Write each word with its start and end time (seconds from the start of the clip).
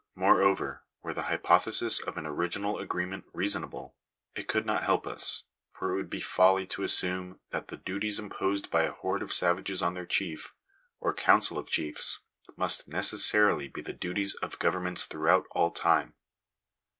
Moreover, 0.15 0.83
were 1.03 1.13
the 1.13 1.21
hypothesis 1.29 1.99
of 1.99 2.17
an 2.17 2.25
original 2.25 2.79
agreement 2.79 3.25
reason* 3.33 3.63
able, 3.63 3.95
it 4.35 4.47
could 4.47 4.65
not 4.65 4.83
help 4.83 5.05
us; 5.05 5.43
for 5.71 5.91
it 5.91 5.95
would 5.95 6.09
be 6.09 6.19
folly 6.19 6.65
to 6.65 6.81
assume 6.81 7.39
that 7.51 7.67
the 7.67 7.77
duties 7.77 8.17
imposed 8.17 8.71
by 8.71 8.81
a 8.81 8.93
horde 8.93 9.21
of 9.21 9.31
savages 9.31 9.83
on 9.83 9.93
their 9.93 10.07
chief, 10.07 10.55
or 10.99 11.13
council 11.13 11.59
of 11.59 11.69
chiefs, 11.69 12.21
must 12.57 12.87
necessarily 12.87 13.67
be 13.67 13.81
the 13.83 13.93
duties 13.93 14.33
of 14.33 14.57
governments 14.57 15.03
throughout 15.03 15.45
all 15.51 15.69
time. 15.69 16.15